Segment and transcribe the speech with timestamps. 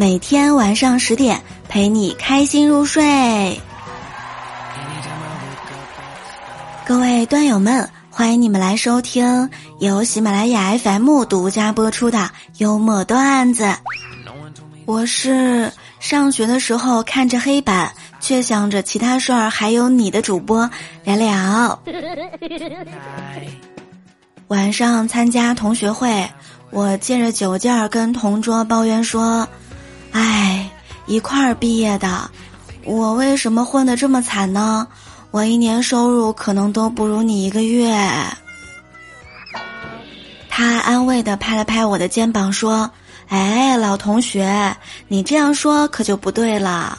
[0.00, 3.60] 每天晚上十点陪你开心入睡。
[6.86, 13.70] 各位段友们，欢迎你们来收听由喜马拉雅 FM 独家播出的幽默段子。
[14.86, 20.70] 我是上学的时候看着黑板，却想着其他事儿，还有你的主播
[21.04, 21.78] 聊聊。
[24.48, 26.26] 晚上参加同学会，
[26.70, 29.46] 我借着酒劲儿跟同桌抱怨说
[30.12, 30.70] ：“哎，
[31.06, 32.30] 一块儿毕业的，
[32.84, 34.86] 我为什么混得这么惨呢？
[35.30, 37.94] 我一年收入可能都不如你一个月。”
[40.48, 42.90] 他安慰的拍了拍我的肩膀说。
[43.28, 46.98] 哎，老同学，你这样说可就不对了。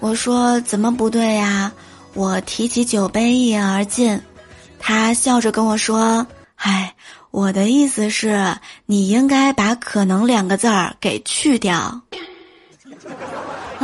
[0.00, 1.70] 我说怎么不对呀？
[2.14, 4.18] 我提起酒杯一饮而尽，
[4.78, 6.26] 他笑着跟我说
[6.56, 6.94] ：“哎，
[7.30, 8.56] 我的意思是，
[8.86, 12.00] 你应该把‘可能’两个字儿给去掉。”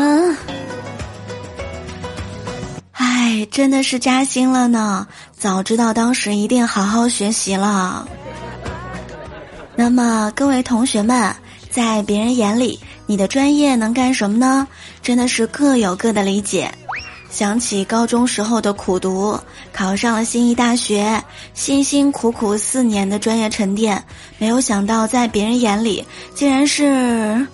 [0.00, 0.36] 嗯，
[2.92, 5.04] 哎，真的是扎心了呢。
[5.36, 8.06] 早知道当时一定好好学习了。
[9.74, 11.34] 那么，各位同学们。
[11.70, 14.66] 在别人眼里，你的专业能干什么呢？
[15.02, 16.72] 真的是各有各的理解。
[17.30, 19.38] 想起高中时候的苦读，
[19.72, 21.22] 考上了心仪大学，
[21.54, 24.02] 辛辛苦苦四年的专业沉淀，
[24.38, 26.04] 没有想到在别人眼里
[26.34, 27.46] 竟然是……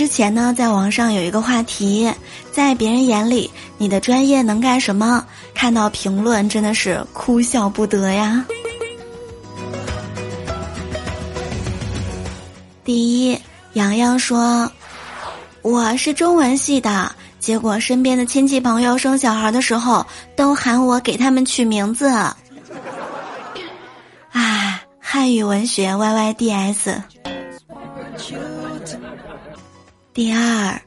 [0.00, 2.10] 之前呢，在网上有一个话题，
[2.50, 5.26] 在别人眼里，你的专业能干什么？
[5.52, 8.42] 看到评论真的是哭笑不得呀。
[12.82, 13.38] 第一，
[13.74, 14.72] 洋洋说
[15.60, 22.08] ：“我是中文系的，结果身边的亲戚朋友生小孩的时候都喊我给他们取名字。”
[24.32, 27.02] 啊，汉语文学 Y Y D S。
[30.12, 30.80] 第二，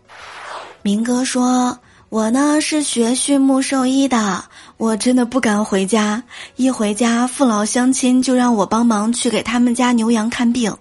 [0.81, 1.79] 明哥说
[2.09, 4.44] ：“我呢是学畜牧兽医的，
[4.75, 6.22] 我真的不敢回家，
[6.57, 10.75] 一回家父老乡亲就让我帮忙去给他们家牛羊看病。”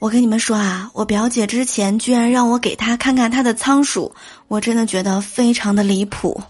[0.00, 4.14] 我跟你们说啊，我表姐之前居然让我给她看看她的仓鼠，
[4.48, 6.42] 我真的觉得非常的离谱。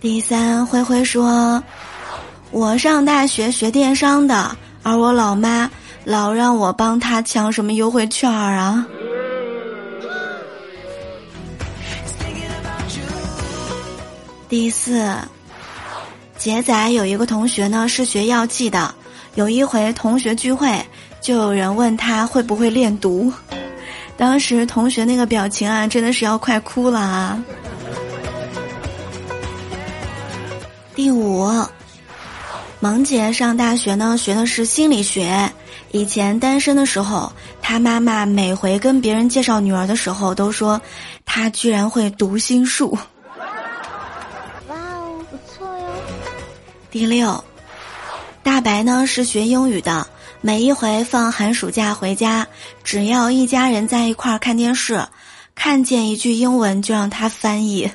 [0.00, 1.62] 第三，灰灰说，
[2.50, 5.70] 我上大学学电商的，而我老妈
[6.04, 8.86] 老让我帮他抢什么优惠券儿啊。
[14.48, 15.16] 第四。
[16.36, 18.94] 杰仔有一个同学呢，是学药剂的。
[19.34, 20.78] 有一回同学聚会，
[21.20, 23.32] 就有人问他会不会炼毒。
[24.16, 27.42] 当时同学那个表情啊，真的是要快哭了啊。
[30.94, 31.50] 第五，
[32.80, 35.50] 萌姐上大学呢，学的是心理学。
[35.90, 40.80] 以前单身的时候，她妈妈每回跟别人介绍女儿的时候，都说
[41.24, 42.98] 她居然会读心术。
[44.68, 45.86] 哇哦，不错哟
[46.90, 47.42] 第六，
[48.42, 50.06] 大白呢是学英语的，
[50.42, 52.46] 每一回放寒暑假回家，
[52.82, 55.02] 只要一家人在一块儿看电视，
[55.54, 57.90] 看见一句英文就让他翻译。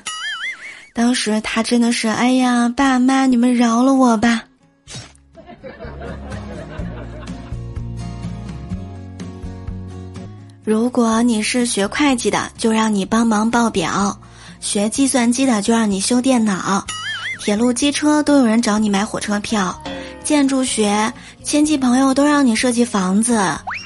[0.92, 4.44] 当时他真的是，哎呀，爸妈你们饶了我吧。
[10.64, 14.16] 如果你是学会计的，就让你帮忙报表；
[14.60, 16.84] 学计算机的，就让你修电脑。
[17.40, 19.82] 铁路、机车都有人找你买火车票，
[20.22, 21.12] 建筑学
[21.42, 23.40] 亲戚朋友都让你设计房子。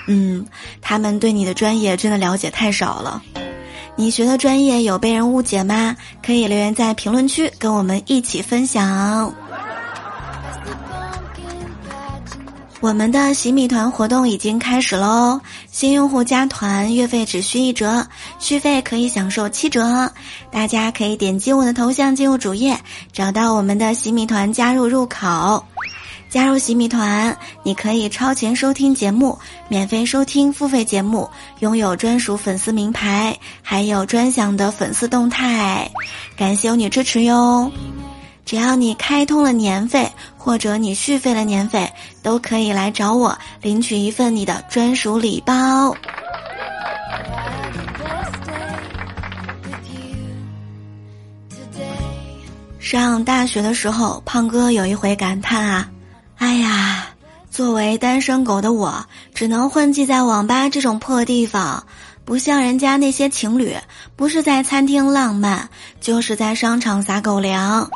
[0.07, 0.45] 嗯，
[0.83, 3.23] 他们对你的专业真的了解太少了。
[3.97, 5.97] 你学的专业有被人误解吗？
[6.25, 9.33] 可以留言在评论区跟我们一起分享。
[12.85, 15.41] 我们的洗米团活动已经开始喽！
[15.73, 18.07] 新用户加团，月费只需一折，
[18.39, 20.13] 续费可以享受七折。
[20.51, 22.79] 大家可以点击我的头像进入主页，
[23.11, 25.65] 找到我们的洗米团加入入口。
[26.29, 31.31] 加入洗米团，你可以超前收听节目，免费收听付费节目，
[31.61, 35.91] 拥有专属粉丝名牌，还有专享的粉丝动态。
[36.37, 37.73] 感谢有你支持哟！
[38.45, 41.91] 只要你开通了年费，或者你续费了年费，
[42.23, 45.97] 都可以来找我领取一份你的专属礼包。
[52.79, 55.91] 上大学的时候，胖哥有一回感叹啊
[56.37, 57.07] ：“哎呀，
[57.51, 59.05] 作为单身狗的我，
[59.35, 61.83] 只能混迹在网吧这种破地方，
[62.27, 63.75] 不像人家那些情侣，
[64.15, 65.67] 不是在餐厅浪漫，
[65.99, 67.91] 就是在商场撒狗粮。”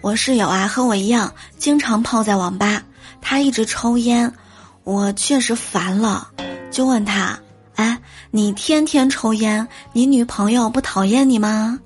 [0.00, 2.82] 我室友啊，和我一样，经常泡在网吧。
[3.20, 4.32] 他一直抽烟，
[4.84, 6.28] 我确实烦了，
[6.70, 7.38] 就问他
[7.74, 7.98] ：“哎，
[8.30, 11.78] 你天天抽烟，你女朋友不讨厌你吗？”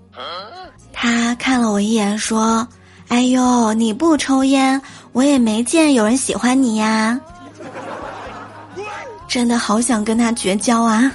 [0.93, 2.69] 他看了我一眼，说
[3.09, 4.81] ：“哎呦，你不抽烟，
[5.13, 7.19] 我也没见有人喜欢你呀。”
[9.27, 11.11] 真的好想跟他绝交啊！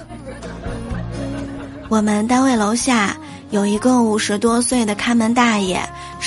[1.87, 3.15] 我们单位楼下
[3.51, 5.79] 有一个五十多岁的看门大爷，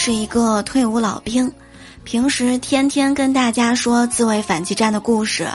[0.03, 1.53] 是一个退伍老兵，
[2.05, 5.47] 平时天天跟大家说自卫反击战的故事。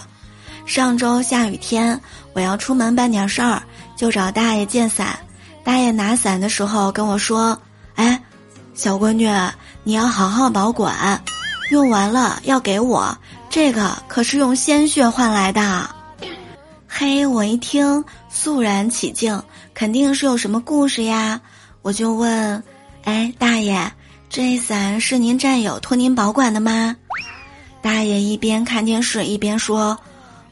[0.67, 1.99] 上周下雨天，
[2.31, 3.63] 我要出门办点事儿，
[3.97, 5.17] 就找大爷借伞。
[5.63, 7.59] 大爷拿伞的时候跟我说
[7.97, 8.21] ：“哎，
[8.75, 9.27] 小闺女，
[9.83, 11.19] 你要好好保管，
[11.71, 13.17] 用完了要给我，
[13.49, 15.89] 这个可是用鲜血换来的。”
[16.87, 19.41] 嘿，我一听肃然起敬，
[19.73, 21.41] 肯定是有什么故事呀！
[21.81, 22.63] 我就问
[23.05, 23.91] ：“哎，大爷，
[24.35, 26.93] 这伞是您战友托您保管的吗？”
[27.81, 29.97] 大爷一边看电视一边说：“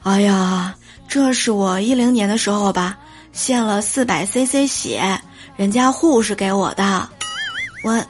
[0.04, 0.74] 哎呀，
[1.06, 2.98] 这是我一零年的时候吧，
[3.34, 5.20] 献了四百 CC 血，
[5.58, 7.10] 人家护士给我的。”
[7.84, 8.02] 我。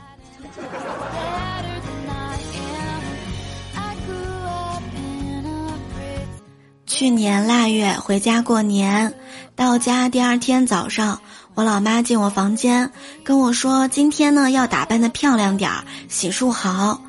[6.85, 9.11] 去年腊月回家过年，
[9.55, 11.19] 到家第二天早上，
[11.55, 12.91] 我老妈进我房间
[13.23, 17.01] 跟我说：“今天呢要打扮的漂亮点儿，洗漱好。”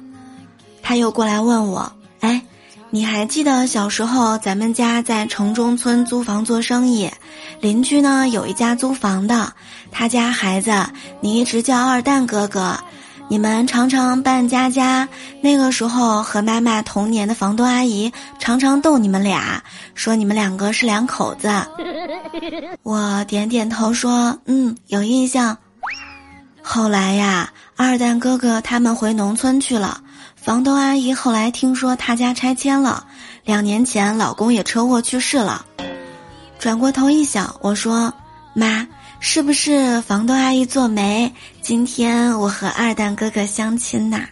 [0.82, 2.42] 她又过来问我：“哎，
[2.90, 7.10] 你还记得小时候咱们家在城中村租房做生意，
[7.60, 9.52] 邻居呢有一家租房的，
[9.90, 10.72] 他家孩子
[11.20, 12.78] 你一直叫二蛋哥哥。”
[13.26, 15.08] 你们常常扮家家，
[15.40, 19.62] 那个时候和妈妈同年的房东阿姨常常逗你们俩，
[19.94, 21.50] 说你们两个是两口子。
[22.84, 25.56] 我点点头说：“嗯，有印象。”
[26.62, 30.00] 后来呀，二蛋哥哥他们回农村去了，
[30.36, 33.04] 房东阿姨后来听说他家拆迁了，
[33.44, 35.64] 两年前老公也车祸去世了。
[36.58, 38.12] 转过头一想，我说
[38.54, 38.86] ：“妈。”
[39.20, 41.32] 是不是房东阿姨做媒？
[41.60, 44.28] 今天我和二蛋哥哥相亲呐。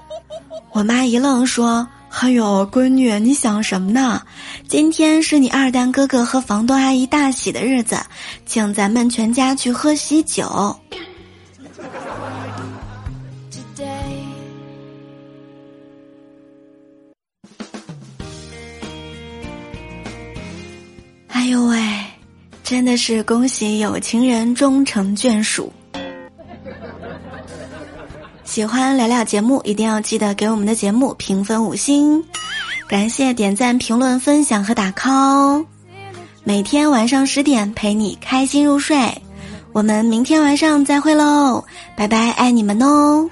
[0.72, 1.88] 我妈一愣，说
[2.20, 4.22] ：“哎呦，闺女，你想什么呢？
[4.68, 7.98] 今天是你二蛋哥哥和房东阿姨大喜的日子，
[8.46, 10.76] 请咱们全家去喝喜酒。”
[21.32, 21.79] 哎呦喂！
[22.70, 25.72] 真的是恭喜有情人终成眷属。
[28.44, 32.22] 喜欢聊聊节目，一定要记得给我们的节目评分五星，
[32.86, 35.66] 感谢点赞、评论、分享和打 call。
[36.44, 39.20] 每天晚上十点陪你开心入睡，
[39.72, 41.64] 我们明天晚上再会喽，
[41.96, 43.28] 拜拜，爱你们哦。